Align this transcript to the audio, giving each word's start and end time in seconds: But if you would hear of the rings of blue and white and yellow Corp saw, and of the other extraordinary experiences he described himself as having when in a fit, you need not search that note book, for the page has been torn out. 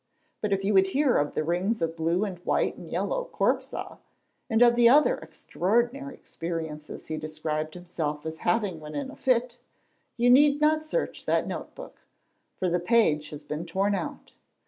But 0.41 0.51
if 0.51 0.65
you 0.65 0.73
would 0.73 0.87
hear 0.87 1.17
of 1.17 1.35
the 1.35 1.43
rings 1.43 1.79
of 1.79 1.95
blue 1.95 2.25
and 2.25 2.39
white 2.39 2.75
and 2.75 2.89
yellow 2.89 3.25
Corp 3.25 3.61
saw, 3.61 3.97
and 4.49 4.63
of 4.63 4.75
the 4.75 4.89
other 4.89 5.17
extraordinary 5.17 6.15
experiences 6.15 7.05
he 7.05 7.17
described 7.17 7.75
himself 7.75 8.25
as 8.25 8.37
having 8.37 8.79
when 8.79 8.95
in 8.95 9.11
a 9.11 9.15
fit, 9.15 9.59
you 10.17 10.31
need 10.31 10.59
not 10.59 10.83
search 10.83 11.27
that 11.27 11.45
note 11.45 11.75
book, 11.75 11.99
for 12.57 12.67
the 12.67 12.79
page 12.79 13.29
has 13.29 13.43
been 13.43 13.63
torn 13.63 13.93
out. 13.93 14.33